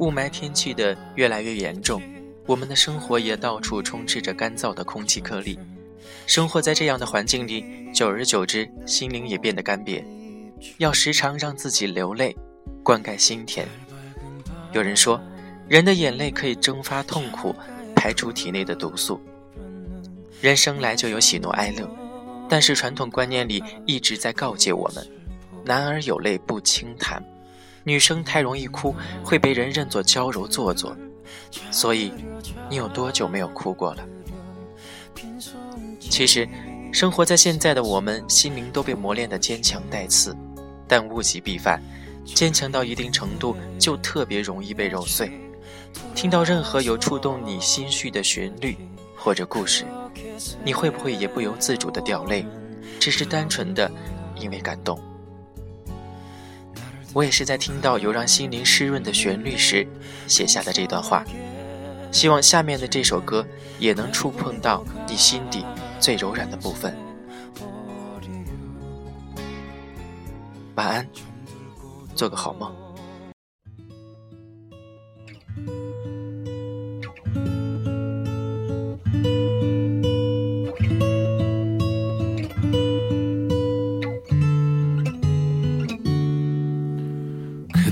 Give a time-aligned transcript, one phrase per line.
[0.00, 2.02] 雾霾天气的越来越严重，
[2.46, 5.58] 我们的生活也到处充斥着干燥的空气颗粒。
[6.26, 10.02] 生活在这样的环境里，久而久之，心灵也变得干瘪，
[10.78, 12.34] 要时常让自己流泪，
[12.82, 13.68] 灌溉心田。
[14.72, 15.20] 有人说，
[15.68, 17.54] 人的眼泪可以蒸发痛苦，
[17.94, 19.20] 排除体内的毒素。
[20.40, 21.86] 人生来就有喜怒哀乐，
[22.48, 25.06] 但是传统观念里一直在告诫我们：
[25.62, 27.22] 男儿有泪不轻弹，
[27.84, 28.94] 女生太容易哭
[29.24, 30.96] 会被人认作娇柔做作。
[31.70, 32.12] 所以，
[32.68, 34.04] 你有多久没有哭过了？
[35.98, 36.48] 其实，
[36.92, 40.36] 生活在现在的我们，心灵都被磨练得坚强带刺，
[40.86, 41.82] 但物极必反，
[42.24, 45.30] 坚强到一定程度就特别容易被揉碎。
[46.14, 48.76] 听到任何有触动你心绪的旋律
[49.16, 49.84] 或者故事，
[50.64, 52.46] 你会不会也不由自主的掉泪？
[53.00, 53.90] 只是单纯的
[54.36, 55.00] 因为感动。
[57.12, 59.86] 我也是在听到有让心灵湿润的旋律时
[60.26, 61.24] 写下的这段话，
[62.12, 63.46] 希望下面的这首歌
[63.78, 65.64] 也能触碰到你心底。
[66.00, 66.96] 最柔软的部分。
[70.76, 71.06] 晚安，
[72.14, 72.74] 做个好梦。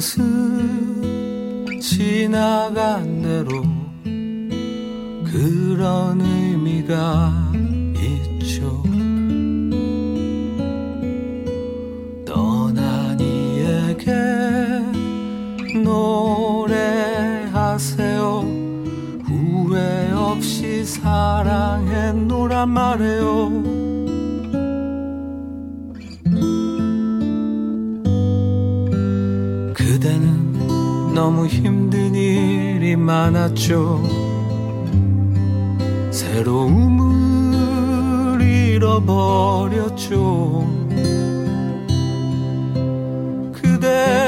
[0.00, 3.62] 것은 지나간 대로
[5.30, 7.52] 그런 의미가
[8.00, 8.82] 있죠.
[17.44, 18.20] 노래하세요.
[19.26, 23.80] 후회 없이 사랑했노란 말해요
[30.00, 34.02] 그대는 너무 힘든 일이 많았죠.
[36.10, 37.20] 새로움을
[38.40, 40.00] 잃어버렸죠.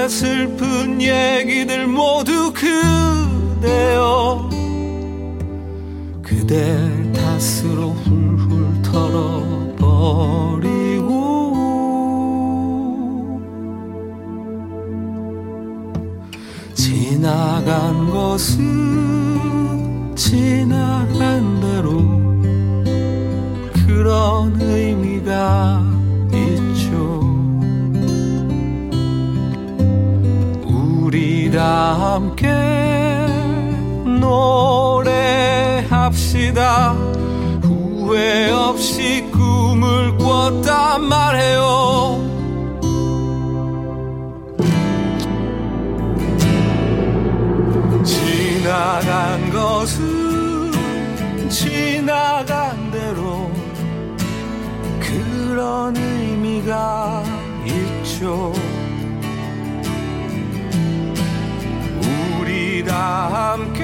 [0.09, 4.51] 슬픈 얘기들 모두 그대여.
[6.23, 8.22] 그대 탓으로 훌훌
[16.83, 18.61] 지나간 것은
[20.17, 22.03] 지나간 대로
[23.87, 25.93] 그런 의미가
[31.63, 32.49] 다 함께
[36.01, 36.95] 노래합시다.
[37.63, 41.92] 후회 없이 꿈을 꿨단 말해요
[49.83, 50.71] 것은
[51.51, 53.51] 지나간 대로
[55.01, 57.25] 그런 의미가
[57.67, 58.53] 있죠.
[62.93, 63.82] 함께 노래합